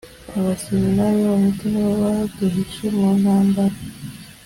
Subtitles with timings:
[0.37, 3.75] abaseminari b’abahutu nibo baduhishe mu ntambara